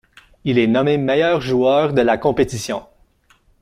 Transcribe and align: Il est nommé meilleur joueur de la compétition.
Il 0.45 0.57
est 0.57 0.65
nommé 0.65 0.97
meilleur 0.97 1.41
joueur 1.41 1.93
de 1.93 2.01
la 2.01 2.17
compétition. 2.17 2.87